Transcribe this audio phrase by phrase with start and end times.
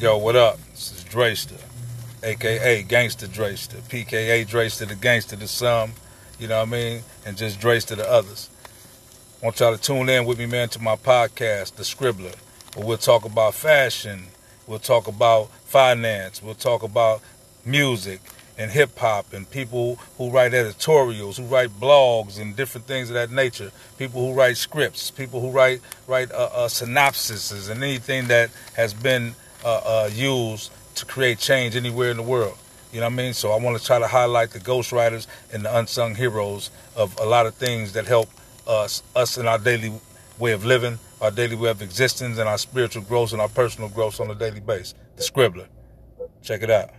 [0.00, 0.58] Yo, what up?
[0.72, 1.56] This is Dre'sta,
[2.24, 5.92] aka Gangster Dre'sta, PKA Dre'sta, the gangster to some,
[6.36, 8.50] you know what I mean, and just Dre'sta to others.
[9.40, 12.34] I want y'all to tune in with me, man, to my podcast, The Scribbler,
[12.74, 14.24] where we'll talk about fashion,
[14.66, 17.22] we'll talk about finance, we'll talk about
[17.64, 18.20] music
[18.58, 23.14] and hip hop and people who write editorials, who write blogs and different things of
[23.14, 23.70] that nature.
[23.96, 28.92] People who write scripts, people who write write uh, uh, synopsises and anything that has
[28.92, 32.56] been uh, uh, used to create change anywhere in the world.
[32.92, 33.32] You know what I mean?
[33.32, 37.24] So I want to try to highlight the ghostwriters and the unsung heroes of a
[37.24, 38.28] lot of things that help
[38.66, 39.92] us us in our daily
[40.38, 43.88] way of living, our daily way of existence, and our spiritual growth and our personal
[43.88, 44.94] growth on a daily basis.
[45.16, 45.66] The Scribbler.
[46.42, 46.90] Check it out.